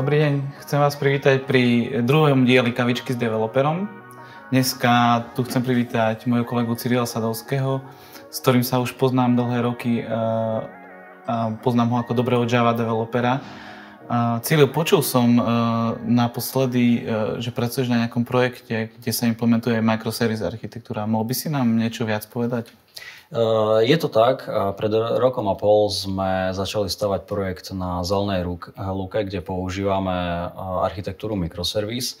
[0.00, 3.84] Dobrý deň, chcem vás privítať pri druhom dieli Kavičky s developerom.
[4.48, 7.84] Dneska tu chcem privítať môjho kolegu Cyrila Sadovského,
[8.32, 10.08] s ktorým sa už poznám dlhé roky eh,
[11.28, 13.44] a poznám ho ako dobrého Java developera.
[14.40, 15.44] Cyril, počul som eh,
[16.08, 21.04] naposledy, eh, že pracuješ na nejakom projekte, kde sa implementuje microservice architektúra.
[21.04, 22.72] Mohol by si nám niečo viac povedať?
[23.30, 24.50] Eh, je to tak.
[24.50, 28.42] Pred rokom a pol sme začali stavať projekt na zelenej
[28.74, 30.50] lúke, kde používame
[30.82, 32.18] architektúru microservice.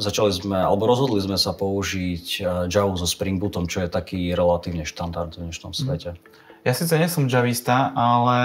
[0.00, 2.26] Začali sme, alebo rozhodli sme sa použiť
[2.66, 5.78] Java so Spring Bootom, čo je taký relatívne štandard v dnešnom mhm.
[5.78, 6.10] svete.
[6.66, 8.38] Ja síce nie som javista, ale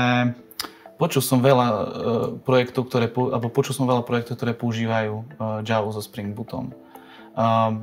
[1.02, 1.68] počul som veľa
[2.46, 5.26] projektov, ktoré, alebo počul som veľa projektov, ktoré používajú
[5.66, 6.70] Java so Spring Bootom.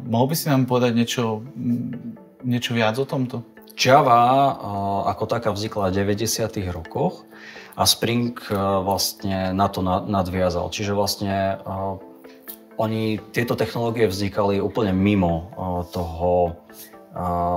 [0.07, 1.43] Mohol by si nám povedať niečo
[2.43, 3.43] niečo viac o tomto?
[3.73, 4.53] Java
[5.09, 6.61] ako taká vznikla v 90.
[6.71, 7.25] rokoch
[7.73, 8.37] a Spring
[8.85, 10.69] vlastne na to nadviazal.
[10.69, 11.57] Čiže vlastne
[12.77, 15.49] oni, tieto technológie vznikali úplne mimo
[15.89, 16.61] toho,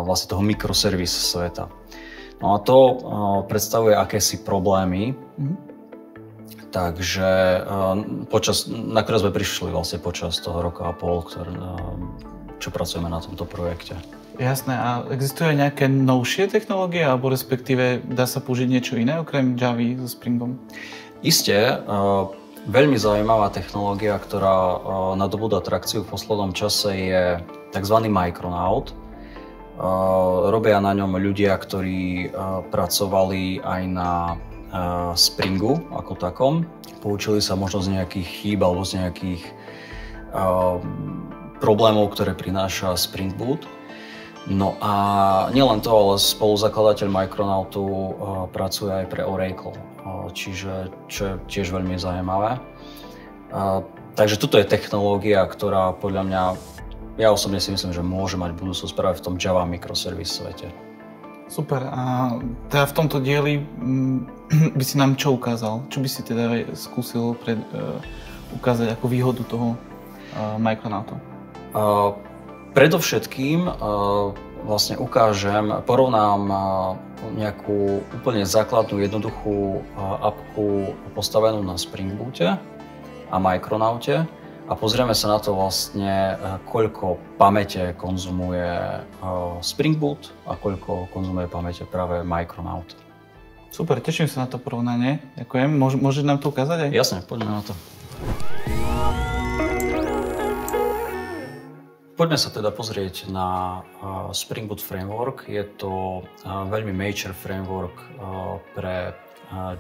[0.07, 1.67] vlastne toho mikroservis sveta.
[2.39, 2.77] No a to
[3.47, 5.57] predstavuje akési problémy, mm-hmm.
[6.71, 7.29] takže
[8.27, 11.51] počas, na ktoré sme prišli vlastne počas toho roka a pol, ktoré,
[12.59, 13.99] čo pracujeme na tomto projekte.
[14.35, 14.75] Jasné.
[14.75, 20.11] A existujú nejaké novšie technológie, alebo respektíve dá sa použiť niečo iné okrem Java so
[20.11, 20.59] Springom?
[21.23, 21.79] Isté.
[21.87, 22.29] Uh,
[22.67, 24.77] veľmi zaujímavá technológia, ktorá uh,
[25.15, 27.23] nadobúda trakciu v poslednom čase je
[27.71, 27.97] tzv.
[28.11, 28.91] Micronaut.
[29.75, 32.31] Uh, robia na ňom ľudia, ktorí
[32.71, 34.11] pracovali aj na
[35.15, 36.67] Springu ako takom.
[36.99, 39.43] Poučili sa možno z nejakých chýb alebo z nejakých
[41.63, 43.63] problémov, ktoré prináša Spring Boot.
[44.45, 44.93] No a
[45.49, 48.09] nielen to, ale spoluzakladateľ Micronautu uh,
[48.53, 52.61] pracuje aj pre Oracle, uh, čiže čo je tiež veľmi zaujímavé.
[53.49, 53.81] Uh,
[54.13, 56.43] takže toto je technológia, ktorá podľa mňa,
[57.17, 60.69] ja osobne si myslím, že môže mať budúcnosť práve v tom Java microservice svete.
[61.49, 61.81] Super.
[61.89, 62.33] A
[62.69, 63.65] teda v tomto dieli
[64.77, 65.89] by si nám čo ukázal?
[65.89, 67.97] Čo by si teda skúsil pred, uh,
[68.53, 69.73] ukázať ako výhodu toho
[70.37, 71.17] uh, Micronautu?
[71.73, 72.13] Uh,
[72.75, 74.35] Predovšetkým uh,
[74.67, 76.59] vlastne ukážem, porovnám uh,
[77.39, 82.59] nejakú úplne základnú, jednoduchú uh, apku postavenú na Spring Boote
[83.31, 84.27] a Micronaute
[84.67, 86.35] a pozrieme sa na to vlastne,
[86.65, 88.65] koľko pamäte konzumuje
[89.61, 92.97] Spring Boot a koľko konzumuje pamäte práve Micronaut.
[93.69, 95.21] Super, teším sa na to porovnanie.
[95.37, 95.69] Ďakujem.
[95.77, 96.97] Môžeš nám to ukázať aj?
[96.97, 97.73] Jasne, poďme na to.
[102.15, 103.83] Poďme sa teda pozrieť na
[104.31, 105.51] Spring Boot Framework.
[105.51, 107.91] Je to veľmi major framework
[108.71, 109.11] pre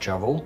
[0.03, 0.43] Java.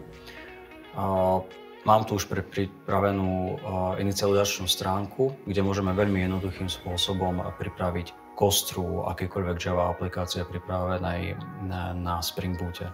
[1.89, 3.57] Mám tu už pripravenú
[3.97, 11.41] inicializačnú stránku, kde môžeme veľmi jednoduchým spôsobom pripraviť kostru akékoľvek Java aplikácie pripravenej
[11.97, 12.85] na Spring Boote.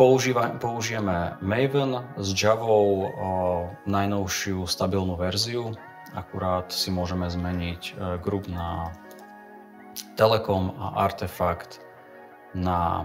[0.00, 3.12] použijeme Maven s Javou
[3.84, 5.76] najnovšiu stabilnú verziu
[6.16, 7.92] akurát si môžeme zmeniť e,
[8.24, 8.88] group na
[10.16, 11.84] Telekom a Artefakt
[12.56, 13.04] na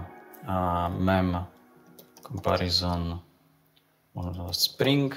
[0.96, 1.44] mem
[2.24, 3.20] comparison
[4.52, 5.12] Spring.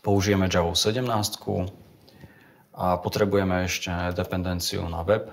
[0.00, 1.04] Použijeme Java 17
[2.76, 5.32] a potrebujeme ešte dependenciu na web.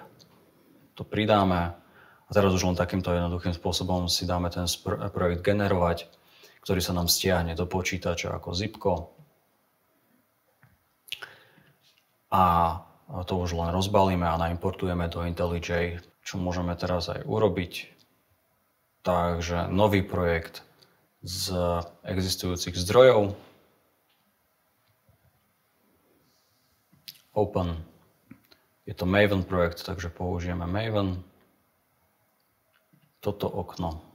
[0.95, 1.75] To pridáme
[2.23, 4.63] a teraz už len takýmto jednoduchým spôsobom si dáme ten
[5.11, 6.07] projekt generovať,
[6.63, 9.22] ktorý sa nám stiahne do počítača ako zipko
[12.33, 12.81] a
[13.29, 17.93] to už len rozbalíme a naimportujeme do IntelliJ, čo môžeme teraz aj urobiť.
[19.05, 20.65] Takže nový projekt
[21.21, 21.53] z
[22.01, 23.37] existujúcich zdrojov.
[27.37, 27.77] Open.
[28.89, 31.21] Je to Maven projekt, takže použijeme Maven.
[33.21, 34.12] Toto okno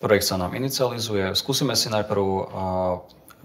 [0.00, 1.36] Projekt sa nám inicializuje.
[1.36, 2.24] Skúsime si najprv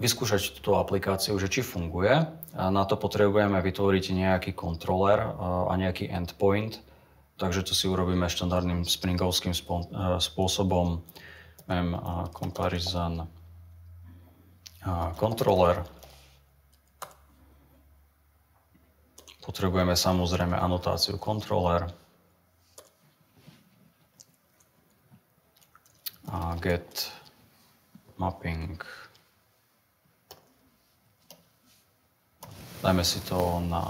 [0.00, 2.16] vyskúšať túto aplikáciu, že či funguje.
[2.56, 6.80] Na to potrebujeme vytvoriť nejaký kontroler a nejaký endpoint.
[7.36, 9.52] Takže to si urobíme štandardným springovským
[10.16, 11.04] spôsobom.
[11.68, 11.92] Mem
[12.32, 13.28] comparison
[15.20, 15.84] controller.
[19.44, 21.84] Potrebujeme samozrejme anotáciu controller.
[26.26, 27.12] a get
[28.18, 28.80] mapping.
[32.82, 33.82] Dajme si to na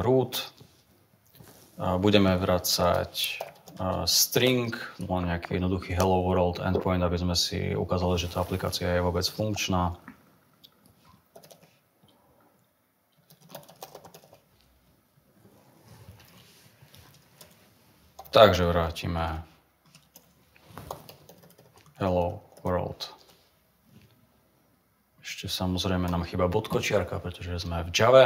[0.00, 0.56] root
[1.76, 3.12] budeme vracať
[4.08, 4.72] string,
[5.04, 9.28] len nejaký jednoduchý hello world endpoint, aby sme si ukázali, že tá aplikácia je vôbec
[9.28, 9.92] funkčná.
[18.32, 19.44] Takže vrátime
[21.96, 23.08] hello world.
[25.24, 28.24] Ešte samozrejme nám chyba bodkočiarka, pretože sme v Java.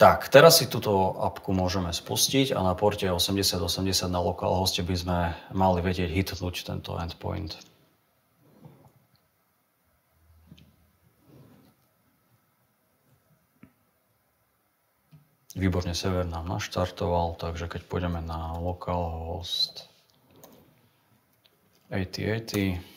[0.00, 5.18] Tak, teraz si túto apku môžeme spustiť a na porte 8080 na localhoste by sme
[5.52, 7.60] mali vedieť hitnúť tento endpoint.
[15.52, 19.89] Výborne, server nám naštartoval, takže keď pôjdeme na localhost
[21.90, 22.90] 8080,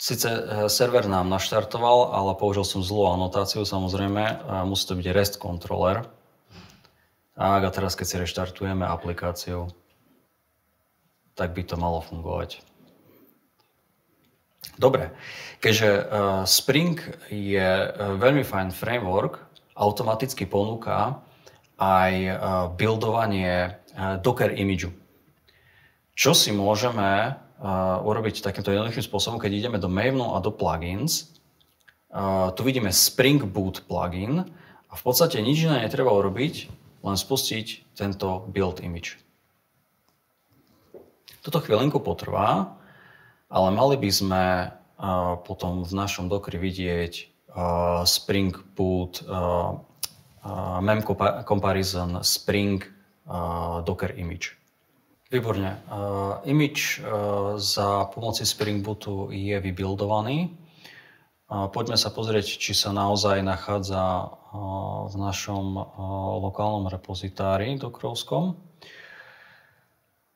[0.00, 4.48] Sice eh, server nám naštartoval, ale použil som zlú anotáciu samozrejme.
[4.64, 6.08] Musí to byť REST controller.
[7.36, 9.68] Tak a teraz keď si reštartujeme aplikáciu,
[11.36, 12.64] tak by to malo fungovať.
[14.76, 15.12] Dobre,
[15.60, 16.04] keďže uh,
[16.44, 17.00] Spring
[17.32, 19.40] je uh, veľmi fajn framework,
[19.76, 21.20] automaticky ponúka
[21.80, 22.12] aj
[22.76, 23.80] buildovanie
[24.20, 24.92] Docker imidžu.
[26.12, 27.40] Čo si môžeme
[28.00, 31.28] urobiť takýmto jednoduchým spôsobom, keď ideme do Mavenu a do plugins.
[32.10, 34.42] Uh, tu vidíme Spring Boot plugin
[34.90, 36.66] a v podstate nič iné netreba urobiť,
[37.04, 39.20] len spustiť tento build image.
[41.40, 42.76] Toto chvíľinku potrvá,
[43.46, 47.12] ale mali by sme uh, potom v našom Dockeri vidieť
[47.54, 49.22] uh, Spring Boot
[50.80, 51.04] mem
[51.44, 52.80] comparison Spring
[53.84, 54.59] Docker image.
[55.30, 55.78] Výborne.
[55.86, 60.50] Uh, image uh, za pomoci Spring Bootu je vybuildovaný.
[61.46, 65.86] Uh, poďme sa pozrieť, či sa naozaj nachádza uh, v našom uh,
[66.42, 68.58] lokálnom repozitári dokrovskom.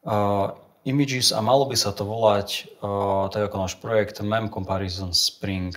[0.07, 0.55] Uh,
[0.87, 5.75] images a malo by sa to volať, uh, tak ako náš projekt, Mem Comparison Spring.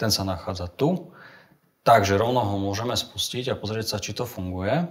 [0.00, 1.12] Ten sa nachádza tu.
[1.84, 4.88] Takže rovno ho môžeme spustiť a pozrieť sa, či to funguje.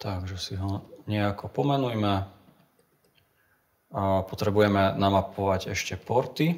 [0.00, 2.24] Takže si ho nejako pomenujme.
[3.90, 6.56] A potrebujeme namapovať ešte porty.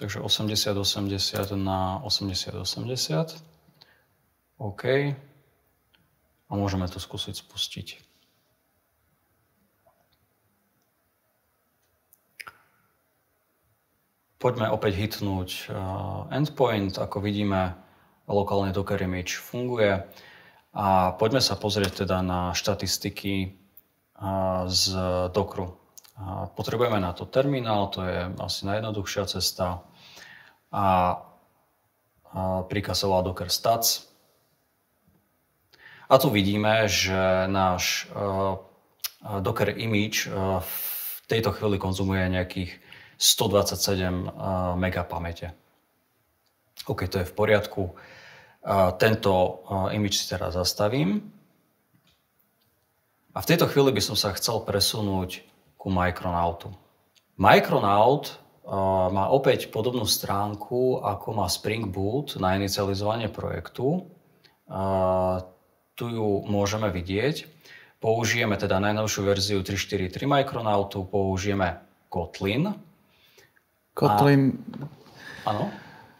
[0.00, 3.36] Takže 80-80 na 80-80.
[4.56, 4.82] OK.
[6.46, 8.05] A môžeme to skúsiť spustiť.
[14.46, 17.02] Poďme opäť hitnúť eh, endpoint.
[17.02, 17.74] Ako vidíme,
[18.30, 20.06] lokálny Docker image funguje.
[20.70, 24.82] A poďme sa pozrieť teda na štatistiky eh, z
[25.34, 25.74] Dockeru.
[26.54, 29.82] Potrebujeme na to terminál, to je asi najjednoduchšia cesta.
[30.70, 31.18] A
[32.70, 34.06] príkaz sa Docker stats.
[36.06, 40.30] A tu vidíme, že náš eh, Docker image
[40.62, 40.74] v
[41.26, 42.85] tejto chvíli konzumuje nejakých
[43.16, 44.30] 127
[44.76, 45.56] MB pamäte.
[46.84, 47.96] OK, to je v poriadku.
[49.00, 49.32] Tento
[49.90, 51.24] image si teraz zastavím.
[53.32, 55.44] A v tejto chvíli by som sa chcel presunúť
[55.76, 56.72] ku Micronautu.
[57.36, 58.40] Micronaut
[59.12, 64.08] má opäť podobnú stránku, ako má Spring Boot na inicializovanie projektu.
[65.96, 67.48] Tu ju môžeme vidieť.
[67.96, 71.80] Použijeme teda najnovšiu verziu 3.4.3 Micronautu, použijeme
[72.12, 72.76] Kotlin,
[73.96, 74.60] Kotlin.
[75.48, 75.72] Áno.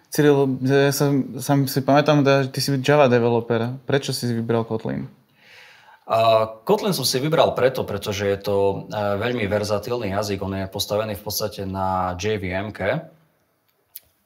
[0.09, 3.77] Cyril, ja sa, sa si pamätám, že ty si Java developer.
[3.85, 5.05] Prečo si vybral Kotlin?
[6.07, 10.39] Uh, Kotlin som si vybral preto, pretože je to uh, veľmi verzatilný jazyk.
[10.41, 12.73] On je postavený v podstate na JVM,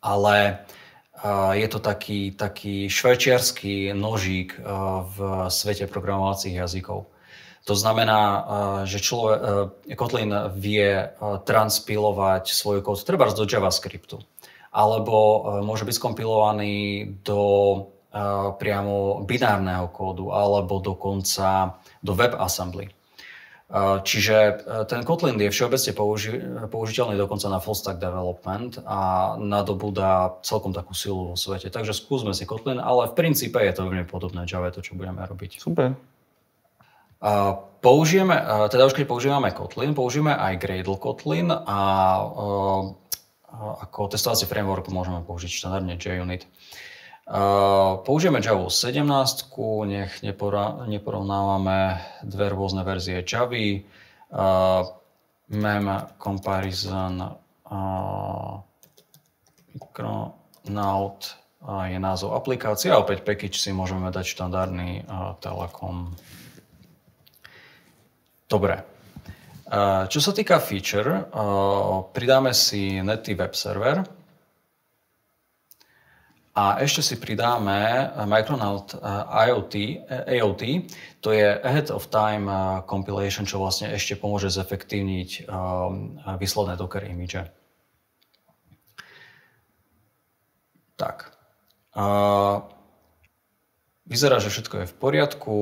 [0.04, 0.36] ale
[1.24, 5.18] uh, je to taký, taký švajčiarsky nožík uh, v
[5.50, 7.08] svete programovacích jazykov.
[7.68, 8.42] To znamená, eh,
[8.88, 9.38] že človek,
[9.88, 11.10] eh, Kotlin vie eh,
[11.44, 14.16] transpilovať svoj kód treba do JavaScriptu,
[14.72, 15.16] alebo
[15.66, 16.74] môže byť skompilovaný
[17.26, 17.42] do
[18.58, 22.90] priamo binárneho kódu, alebo dokonca do WebAssembly.
[24.02, 30.74] Čiže ten Kotlin je všeobecne použi- použiteľný dokonca na full stack development a nadobúda celkom
[30.74, 31.70] takú silu vo svete.
[31.70, 35.22] Takže skúsme si Kotlin, ale v princípe je to veľmi podobné Java, to čo budeme
[35.22, 35.62] robiť.
[35.62, 35.94] Super.
[37.80, 38.36] Použijeme,
[38.68, 41.78] teda už keď používame Kotlin, použijeme aj Gradle Kotlin a
[43.50, 46.48] ako testovací framework môžeme použiť štandardne JUnit.
[48.04, 49.04] Použijeme Java 17,
[49.86, 50.12] nech
[50.88, 53.84] neporovnávame dve rôzne verzie Java.
[55.50, 55.84] mem
[56.16, 57.36] comparison
[59.76, 61.20] Micronaut
[61.90, 65.04] je názov aplikácie a opäť package si môžeme dať štandardný
[65.44, 66.16] Telekom.
[68.50, 68.74] Dobre.
[69.70, 74.02] Uh, čo sa týka feature, uh, pridáme si Netty web server,
[76.50, 80.62] a ešte si pridáme Micronaut eh, IoT, eh, AOT,
[81.22, 85.46] to je Ahead of Time eh, Compilation, čo vlastne ešte pomôže zefektívniť
[86.36, 87.38] výsledné Docker image.
[90.98, 91.32] Tak.
[94.10, 95.54] Vyzerá, že všetko je v poriadku.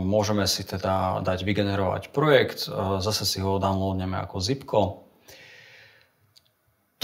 [0.00, 2.64] Môžeme si teda dať vygenerovať projekt.
[3.04, 4.80] Zase si ho downloadneme ako zipko.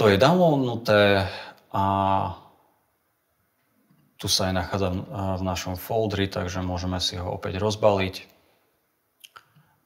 [0.01, 1.29] To je downloadnuté
[1.69, 1.85] a
[4.17, 4.89] tu sa aj nachádza
[5.37, 8.25] v našom foldri, takže môžeme si ho opäť rozbaliť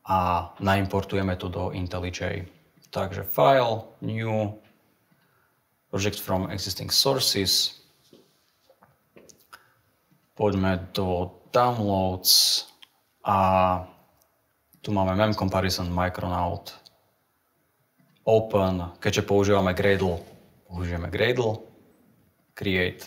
[0.08, 2.48] a naimportujeme to do IntelliJ.
[2.96, 4.56] Takže file, new,
[5.92, 7.84] project from existing sources.
[10.36, 12.68] Poďme do downloads
[13.24, 13.38] a
[14.84, 16.76] tu máme mem comparison Micronaut.
[18.28, 20.20] Open, keďže používame Gradle,
[20.68, 21.62] použijeme Gradle,
[22.58, 23.06] create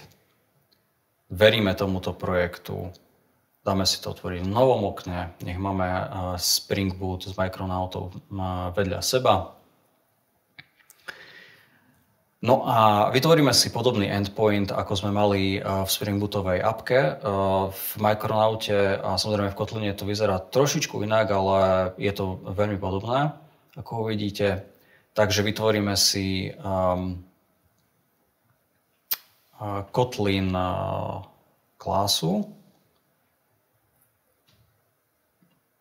[1.30, 2.88] veríme tomuto projektu,
[3.64, 6.04] dáme si to otvoriť v novom okne, nech máme eh,
[6.40, 8.20] Spring Boot s Micronautom eh,
[8.72, 9.57] vedľa seba.
[12.38, 17.18] No a vytvoríme si podobný endpoint, ako sme mali eh, v Spring Bootovej appke.
[17.74, 21.58] V Micronaute a samozrejme v Kotline to vyzerá trošičku inak, ale
[21.98, 23.34] je to veľmi podobné,
[23.74, 24.62] ako uvidíte.
[25.18, 27.26] Takže vytvoríme si um,
[29.90, 30.54] Kotlin
[31.74, 32.54] klásu.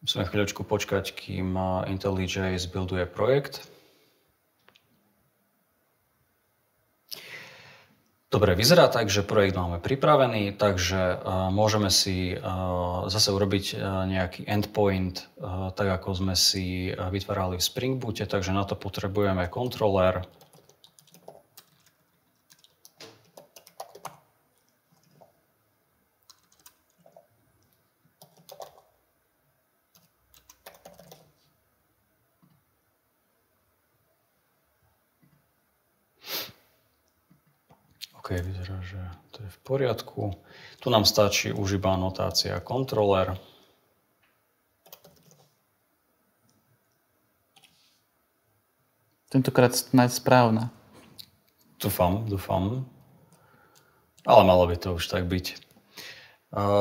[0.02, 1.54] Musíme chvíľočku počkať, kým
[1.86, 3.77] IntelliJ zbuilduje projekt.
[8.28, 14.04] Dobre, vyzerá tak, že projekt máme pripravený, takže uh, môžeme si uh, zase urobiť uh,
[14.04, 15.32] nejaký endpoint,
[15.80, 20.28] tak ako sme si vytvárali v Spring Boote, takže na to potrebujeme kontroler,
[38.28, 39.00] OK, vyzerá, že
[39.32, 40.32] to je v poriadku.
[40.80, 43.36] Tu nám stačí už iba notácia kontroler.
[49.28, 50.72] Tentokrát snáď správna.
[51.84, 52.88] Dúfam, dúfam.
[54.24, 55.68] Ale malo by to už tak byť.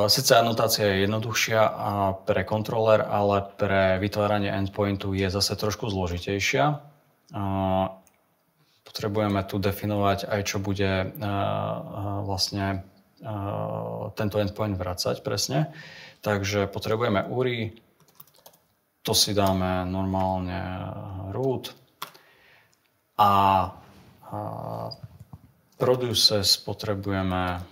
[0.07, 1.61] Sice anotácia je jednoduchšia
[2.23, 6.87] pre kontroler, ale pre vytváranie endpointu je zase trošku zložitejšia
[8.87, 12.87] potrebujeme tu definovať aj, čo bude uh, uh, vlastne
[13.27, 15.75] uh, tento endpoint vracať presne.
[16.23, 17.75] Takže potrebujeme URI,
[19.03, 20.59] to si dáme normálne
[21.31, 21.71] root
[23.15, 23.31] a
[25.79, 27.63] produces potrebujeme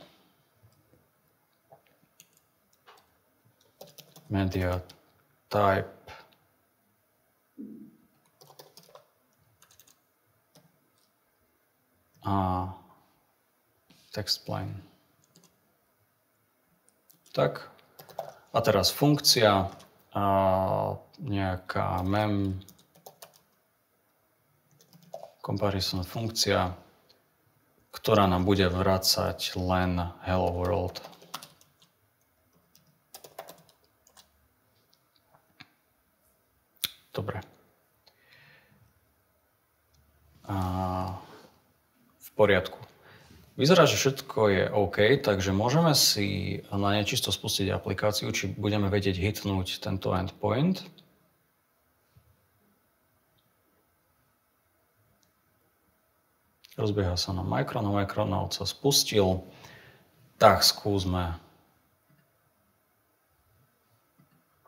[4.31, 4.79] media
[5.51, 5.94] type
[12.25, 12.69] a
[14.13, 14.81] text plane.
[17.37, 17.71] Tak.
[18.55, 19.69] A teraz funkcia,
[20.15, 20.25] a
[21.19, 22.63] nejaká mem,
[25.45, 26.73] comparison funkcia,
[27.91, 31.03] ktorá nám bude vracať len hello world.
[37.15, 37.39] Dobre.
[40.49, 40.57] A
[42.35, 42.79] poriadku.
[43.55, 49.15] Vyzerá, že všetko je OK, takže môžeme si na nečisto spustiť aplikáciu, či budeme vedieť
[49.15, 50.83] hitnúť tento endpoint.
[56.75, 59.47] Rozbieha sa na Micron, na Micronaut sa spustil.
[60.43, 61.39] Tak, skúsme.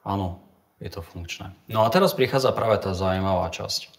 [0.06, 0.38] Áno,
[0.78, 1.50] je to funkčné.
[1.66, 3.90] No a teraz prichádza práve tá zaujímavá časť.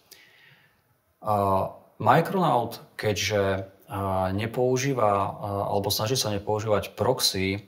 [1.20, 3.66] Uh, Micronaut, keďže
[4.36, 5.12] nepoužíva
[5.68, 7.66] alebo snaží sa nepoužívať proxy,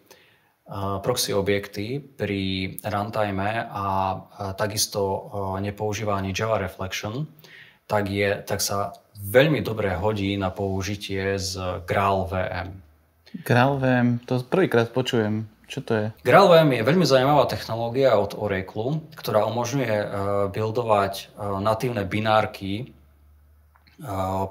[1.03, 4.15] proxy objekty pri runtime a
[4.55, 7.27] takisto nepoužíva ani Java Reflection,
[7.91, 12.69] tak, je, tak sa veľmi dobre hodí na použitie z Graal VM.
[13.43, 15.51] Graal VM, to prvýkrát počujem.
[15.71, 16.07] Čo to je?
[16.27, 19.95] GraalVM je veľmi zaujímavá technológia od Oracle, ktorá umožňuje
[20.51, 21.31] buildovať
[21.63, 22.91] natívne binárky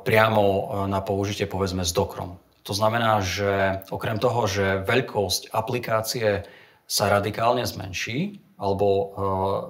[0.05, 0.43] priamo
[0.85, 2.37] na použitie povedzme s Dockerom.
[2.63, 6.45] To znamená, že okrem toho, že veľkosť aplikácie
[6.85, 9.07] sa radikálne zmenší, alebo uh,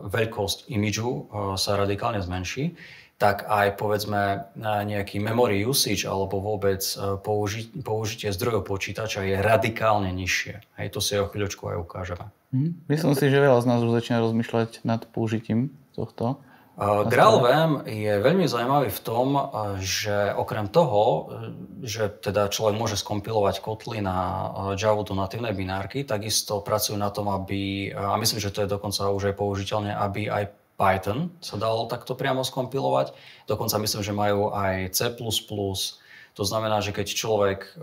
[0.09, 2.73] veľkosť imidžu sa radikálne zmenší,
[3.19, 10.07] tak aj povedzme nejaký memory usage alebo vôbec e, použi- použitie zdrojov počítača je radikálne
[10.15, 10.79] nižšie.
[10.79, 12.31] Hej, to si o chvíľočku aj ukážeme.
[12.55, 12.79] Hmm.
[12.87, 16.39] Myslím si, že veľa z nás už začína rozmýšľať nad použitím tohto.
[16.79, 19.35] GraalVM je veľmi zaujímavý v tom,
[19.83, 21.27] že okrem toho,
[21.83, 24.47] že teda človek môže skompilovať kotly na
[24.79, 29.11] Java do natívnej binárky, takisto pracujú na tom, aby, a myslím, že to je dokonca
[29.11, 33.11] už aj použiteľné, aby aj Python sa dalo takto priamo skompilovať.
[33.43, 35.11] Dokonca myslím, že majú aj C++.
[36.39, 37.75] To znamená, že keď človek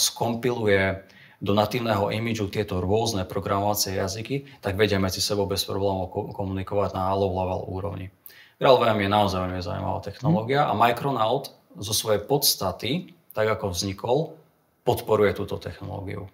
[0.00, 1.04] skompiluje
[1.40, 7.16] do natívneho imidžu tieto rôzne programovacie jazyky, tak vedia medzi sebou bez problémov komunikovať na
[7.16, 8.12] low level úrovni.
[8.60, 11.48] GraalVM je naozaj veľmi zaujímavá technológia a Micronaut
[11.80, 14.36] zo svojej podstaty, tak ako vznikol,
[14.84, 16.28] podporuje túto technológiu.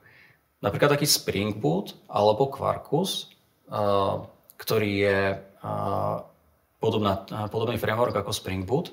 [0.58, 3.30] Napríklad taký Spring Boot alebo Quarkus
[3.70, 5.20] uh, ktorý je
[6.80, 8.92] podobná, podobný framework ako Spring Boot,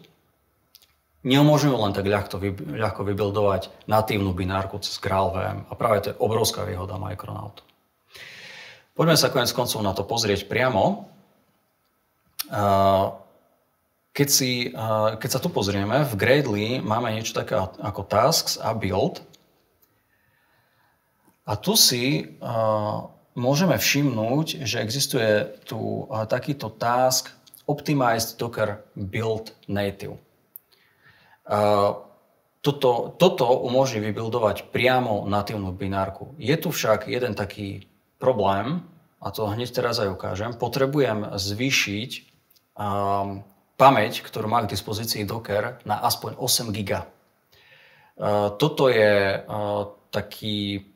[1.23, 2.35] neumožňujú len tak ľahko,
[2.77, 5.67] ľahko vybuildovať natívnu binárku cez GraalVM.
[5.67, 7.63] A práve to je obrovská výhoda Micronaut.
[8.93, 11.09] Poďme sa konec koncov na to pozrieť priamo.
[14.13, 14.69] Keď, si,
[15.17, 19.25] keď sa tu pozrieme, v Gradely máme niečo také ako tasks a build.
[21.49, 22.37] A tu si
[23.33, 27.33] môžeme všimnúť, že existuje tu takýto task
[27.65, 30.19] Optimized Docker Build Native.
[32.63, 36.31] Toto, toto umožní vybuildovať priamo natívnu binárku.
[36.39, 37.83] Je tu však jeden taký
[38.15, 38.87] problém,
[39.23, 40.51] a to hneď teraz aj ukážem.
[40.55, 42.11] Potrebujem zvýšiť
[42.75, 43.39] um,
[43.79, 46.91] pamäť, ktorú má k dispozícii Docker, na aspoň 8 GB.
[46.99, 50.87] Uh, toto je uh, taký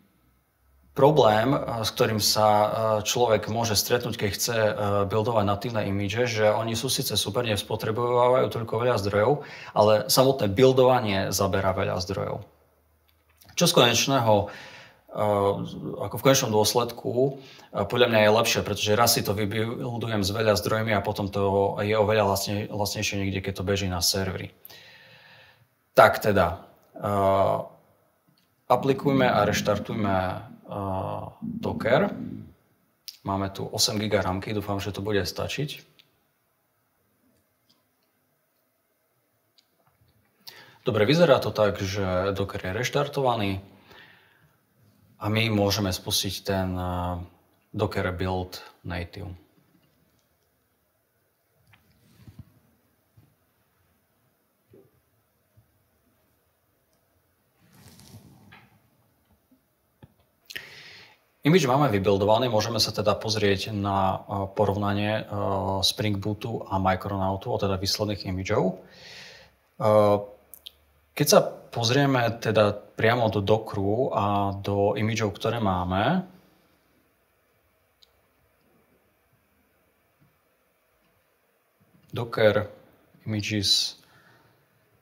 [0.97, 2.69] problém, eh, s ktorým sa eh,
[3.05, 4.73] človek môže stretnúť, keď chce eh,
[5.05, 9.45] buildovať natívne imidže, že oni sú síce super, nespotrebovávajú toľko veľa zdrojov,
[9.77, 12.41] ale samotné buildovanie zaberá veľa zdrojov.
[13.53, 14.53] Čo z konečného,
[15.97, 17.41] ako v konečnom dôsledku,
[17.73, 21.73] podľa mňa je lepšie, pretože raz si to vybuildujem s veľa zdrojmi a potom to
[21.81, 24.53] je oveľa vlastne, vlastnejšie niekde, keď to beží na servery.
[25.97, 26.61] Tak teda,
[28.69, 30.13] aplikujme a reštartujme
[31.41, 32.11] Docker.
[33.23, 35.83] Máme tu 8 GB ramky, dúfam, že to bude stačiť.
[40.87, 43.59] Dobre, vyzerá to tak, že Docker je reštartovaný
[45.19, 46.71] a my môžeme spustiť ten
[47.75, 49.27] Docker build native.
[61.47, 64.19] Image máme vybuildovaný, môžeme sa teda pozrieť na
[64.51, 65.23] porovnanie
[65.79, 68.83] Spring Bootu a Micronautu, teda výsledných imidžov.
[71.15, 76.27] Keď sa pozrieme teda priamo do Dockeru a do imidžov, ktoré máme,
[82.11, 82.67] Docker
[83.23, 83.95] images,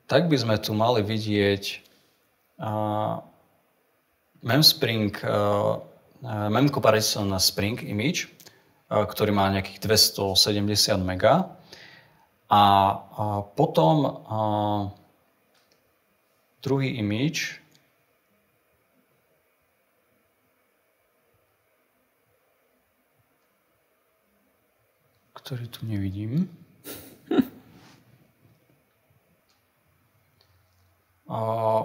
[0.05, 1.63] tak by sme tu mali vidieť
[2.61, 3.17] uh,
[4.45, 5.79] Memspring uh,
[6.23, 8.31] Mám comparison na Spring Image,
[8.87, 11.23] ktorý má nejakých 270 MB.
[12.45, 12.61] A
[13.57, 14.21] potom
[16.61, 17.59] druhý image,
[25.33, 26.49] ktorý tu nevidím.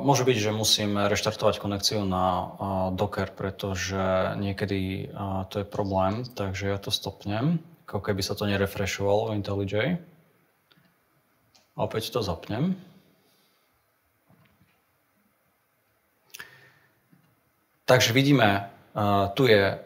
[0.05, 2.53] Môže byť, že musím reštartovať konekciu na
[2.93, 5.09] Docker, pretože niekedy
[5.49, 7.57] to je problém, takže ja to stopnem,
[7.89, 9.97] ako keby sa to nerefreshovalo v IntelliJ.
[11.73, 12.77] A opäť to zapnem.
[17.89, 18.69] Takže vidíme,
[19.33, 19.81] tu je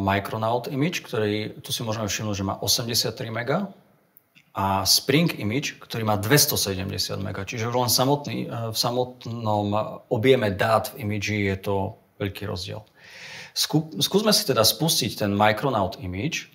[0.00, 3.83] Micronaut image, ktorý tu si môžeme všimnúť, že má 83 MB
[4.54, 6.86] a Spring Image, ktorý má 270
[7.18, 7.38] MB.
[7.42, 9.66] Čiže len samotný, eh, v samotnom
[10.14, 11.76] objeme dát v imidži je to
[12.22, 12.86] veľký rozdiel.
[13.98, 16.50] Skúsme si teda spustiť ten Micronaut Image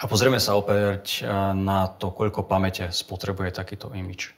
[0.00, 4.36] a pozrieme sa opäť eh, na to, koľko pamäte spotrebuje takýto image.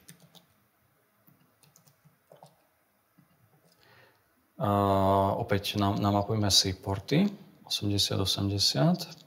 [4.63, 7.27] Uh, opäť namapujme si porty
[7.67, 9.22] 80-80.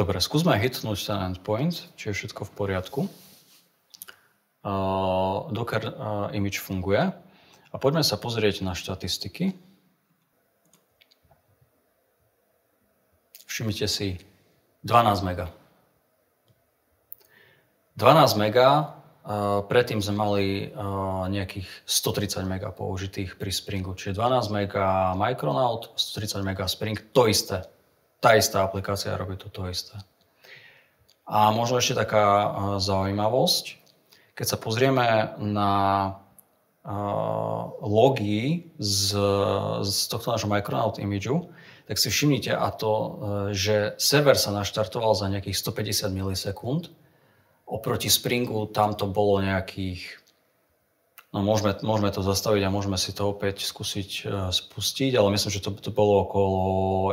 [0.00, 3.00] Dobre, skúsme hitnúť ten endpoint, či je všetko v poriadku.
[4.64, 5.92] Uh, Docker uh,
[6.32, 7.12] image funguje.
[7.68, 9.52] A poďme sa pozrieť na štatistiky.
[13.44, 14.16] Všimnite si
[14.88, 15.52] 12 mega.
[18.00, 18.96] 12 mega,
[19.28, 23.92] uh, predtým sme mali uh, nejakých 130 mega použitých pri Springu.
[23.92, 27.68] Čiže 12 mega Micronaut, 130 mega Spring, to isté
[28.20, 29.96] tá istá aplikácia robí to, isté.
[31.24, 33.80] A možno ešte taká zaujímavosť.
[34.36, 35.72] Keď sa pozrieme na
[37.80, 39.04] logy z,
[39.84, 41.52] z tohto nášho Micronaut imageu,
[41.84, 43.10] tak si všimnite a to, e,
[43.50, 46.88] že server sa naštartoval za nejakých 150 milisekúnd.
[47.66, 50.19] Oproti Springu tam to bolo nejakých
[51.30, 55.50] No môžeme, môžeme to zastaviť a môžeme si to opäť skúsiť uh, spustiť, ale myslím,
[55.54, 56.62] že to, to bolo okolo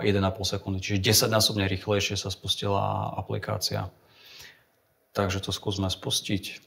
[0.01, 3.93] 1,5 sekundy, čiže 10 násobne rýchlejšie sa spustila aplikácia.
[5.13, 6.65] Takže to skúsme spustiť.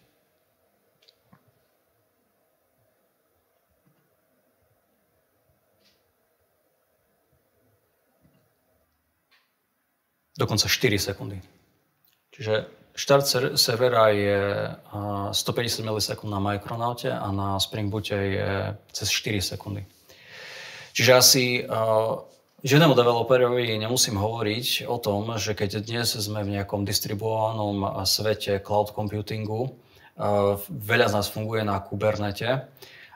[10.38, 11.42] Dokonca 4 sekundy.
[12.30, 14.68] Čiže Štart servera je
[15.32, 19.88] 150 milisekúnd na Micronaute a na Spring Boote je cez 4 sekundy.
[20.92, 21.44] Čiže asi
[22.60, 28.92] žiadnemu developerovi nemusím hovoriť o tom, že keď dnes sme v nejakom distribuovanom svete cloud
[28.92, 29.80] computingu,
[30.68, 32.68] veľa z nás funguje na Kubernete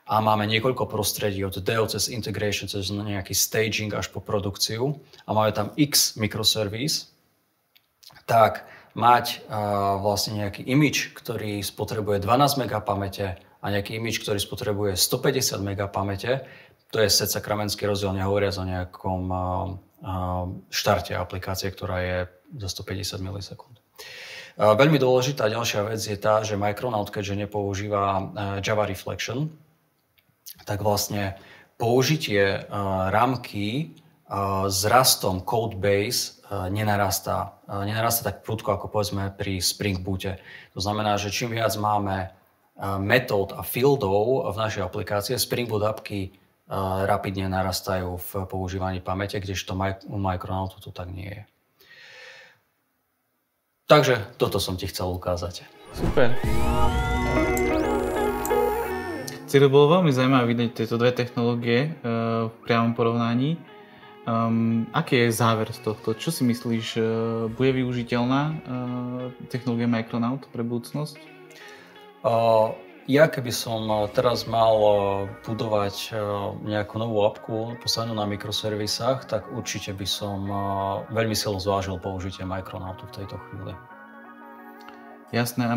[0.09, 4.97] a máme niekoľko prostredí od DEO cez integration, cez nejaký staging až po produkciu
[5.29, 7.13] a máme tam x mikroservis,
[8.25, 14.39] tak mať uh, vlastne nejaký imič, ktorý spotrebuje 12 MB pamäte a nejaký imič, ktorý
[14.39, 16.47] spotrebuje 150 MB pamäte,
[16.95, 19.45] to je set sakramenský rozdiel, nehovoriac o nejakom uh,
[20.71, 22.19] štarte aplikácie, ktorá je
[22.61, 23.77] za 150 milisekúnd.
[24.55, 28.31] Veľmi dôležitá ďalšia vec je tá, že Micronaut, keďže nepoužíva
[28.63, 29.51] Java Reflection,
[30.63, 31.35] tak vlastne
[31.75, 32.63] použitie
[33.11, 33.99] rámky
[34.67, 37.59] s rastom Codebase nenarastá.
[37.71, 40.43] Nenarastá tak prudko ako povedzme pri Spring Boote.
[40.75, 42.35] To znamená, že čím viac máme
[42.99, 46.35] metód a fieldov v našej aplikácie, Spring Boot apky
[47.07, 49.79] rapidne narastajú v používaní pamäte, kdežto
[50.11, 51.43] u Micronautu to tak nie je.
[53.85, 55.69] Takže toto som ti chcel ukázať.
[55.93, 56.35] Super.
[59.45, 63.61] Cyril, bolo veľmi zaujímavé vidieť tieto dve technológie v priamom porovnaní.
[64.25, 66.17] Um, aký je záver z tohto?
[66.17, 67.05] Čo si myslíš, uh,
[67.53, 68.57] bude využiteľná uh,
[69.53, 71.21] technológia Micronaut pre budúcnosť?
[72.25, 72.73] Uh,
[73.05, 73.85] ja keby som
[74.17, 74.81] teraz mal
[75.45, 76.17] budovať
[76.65, 80.49] nejakú novú apku postavenú na mikroservisách, tak určite by som
[81.13, 83.77] veľmi silno zvážil použitie Micronautu v tejto chvíli.
[85.37, 85.69] Jasné.
[85.69, 85.77] A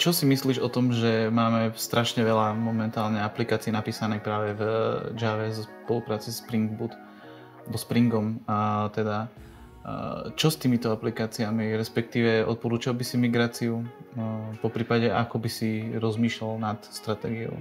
[0.00, 4.62] čo si myslíš o tom, že máme strašne veľa momentálne aplikácií napísaných práve v
[5.20, 6.96] Java v spolupráci s Spring Boot?
[7.64, 9.30] Alebo Springom a teda
[10.38, 13.82] čo s týmito aplikáciami, respektíve odporúčal by si migráciu,
[14.62, 17.58] po prípade ako by si rozmýšľal nad stratégiou?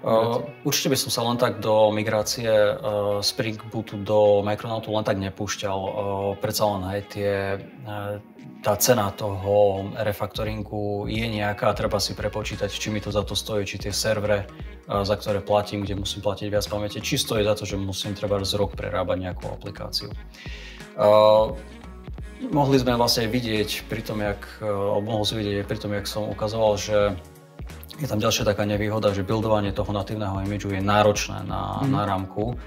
[0.00, 5.04] Uh, určite by som sa len tak do migrácie uh, Spring Bootu do Micronautu len
[5.04, 5.76] tak nepúšťal.
[5.76, 5.92] Uh,
[6.40, 7.32] predsa len hej, tie,
[7.84, 8.16] uh,
[8.64, 13.68] tá cena toho refaktoringu je nejaká, treba si prepočítať, či mi to za to stojí,
[13.68, 14.48] či tie servere,
[14.90, 18.42] za ktoré platím, kde musím platiť viac pamäte, či stojí za to, že musím treba
[18.42, 20.10] z rok prerábať nejakú aplikáciu.
[20.98, 21.54] Uh,
[22.50, 26.26] mohli sme vlastne vidieť pri tom, jak, uh, mohol si vidieť pri tom, jak som
[26.26, 27.14] ukazoval, že
[28.02, 31.90] je tam ďalšia taká nevýhoda, že buildovanie toho natívneho imidžu je náročné na, mm.
[31.94, 32.58] na rámku.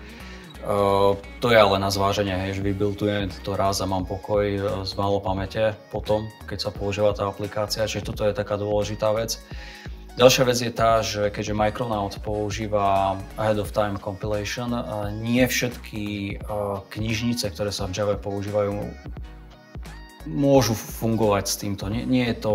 [0.64, 4.88] Uh, to je ale na zváženie, hej, že vybuildujem to raz a mám pokoj uh,
[4.88, 9.44] z málo pamäte potom, keď sa používa tá aplikácia, čiže toto je taká dôležitá vec.
[10.14, 16.38] Ďalšia vec je tá, že keďže Micronaut používa Ahead of Time Compilation, uh, nie všetky
[16.38, 18.78] uh, knižnice, ktoré sa v Java používajú,
[20.30, 21.90] môžu fungovať s týmto.
[21.90, 22.54] Nie, nie je to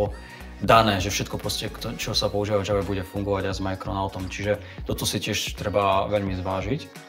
[0.63, 1.67] dané, že všetko proste,
[1.99, 4.31] čo sa používa v Java, bude fungovať aj s Micronautom.
[4.31, 7.08] Čiže toto si tiež treba veľmi zvážiť.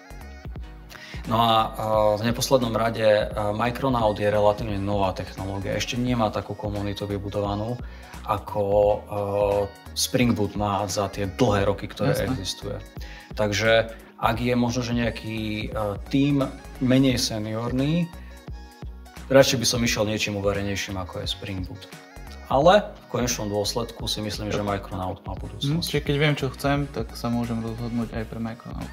[1.30, 1.54] No a
[2.18, 5.78] v neposlednom rade Micronaut je relatívne nová technológia.
[5.78, 7.78] Ešte nemá takú komunitu vybudovanú,
[8.26, 8.62] ako
[9.94, 12.34] Spring Boot má za tie dlhé roky, ktoré Jasne.
[12.34, 12.78] existuje.
[13.38, 15.72] Takže Ak je možno, že nejaký
[16.12, 16.44] tím
[16.84, 18.12] menej seniorný,
[19.32, 21.88] radšej by som išiel niečím uverenejším ako je Spring Boot.
[22.52, 25.72] Ale v konečnom dôsledku si myslím, že Micronaut má budúcnosť.
[25.72, 28.92] Hm, čiže keď viem, čo chcem, tak sa môžem rozhodnúť aj pre Micronaut.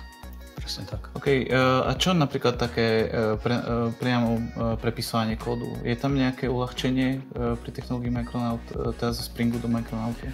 [0.66, 1.14] Presne tak.
[1.14, 4.42] OK, uh, a čo napríklad také uh, pre, uh, priamo
[4.82, 5.78] prepisovanie kódu?
[5.86, 8.58] Je tam nejaké uľahčenie pri technológii Micronaut,
[8.98, 10.26] teda zo Springu do Micronautu?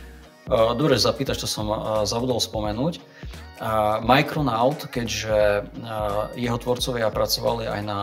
[0.48, 1.68] Dobre, zapýtaš, čo som
[2.08, 2.98] zabudol spomenúť.
[4.02, 5.68] Micronaut, keďže
[6.34, 8.00] jeho tvorcovia pracovali aj na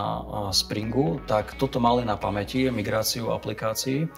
[0.54, 4.08] Springu, tak toto mali na pamäti, migráciu aplikácií.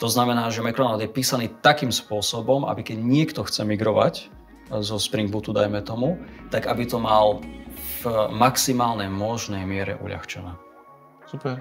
[0.00, 4.32] To znamená, že Micronaut je písaný takým spôsobom, aby keď niekto chce migrovať
[4.70, 6.18] zo Spring Bootu, dajme tomu,
[6.50, 7.42] tak aby to mal
[8.02, 10.54] v maximálnej možnej miere uľahčené.
[11.26, 11.58] Super.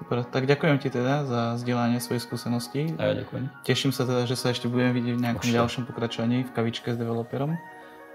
[0.00, 0.24] Super.
[0.24, 2.96] Tak ďakujem ti teda za zdieľanie svojich skúseností.
[2.96, 3.52] A ja ďakujem.
[3.68, 5.60] Teším sa teda, že sa ešte budeme vidieť v nejakom Určite.
[5.60, 7.52] ďalšom pokračovaní v kavičke s developerom.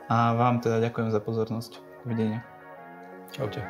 [0.09, 1.77] A vám teda ďakujem za pozornosť.
[2.09, 2.41] Videnia.
[3.29, 3.61] Čaute.